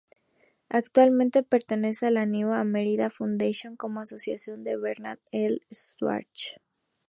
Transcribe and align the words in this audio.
Actualmente 0.69 1.43
pertenece 1.43 2.07
a 2.07 2.09
la 2.09 2.25
New 2.25 2.53
America 2.53 3.11
Foundation 3.11 3.75
como 3.75 3.99
asociada 4.01 4.57
de 4.57 4.75
Bernard 4.75 5.19
L. 5.31 5.59
Schwartz. 5.71 6.55